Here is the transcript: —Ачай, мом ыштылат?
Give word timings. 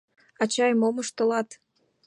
—Ачай, 0.43 0.71
мом 0.81 0.95
ыштылат? 1.03 1.49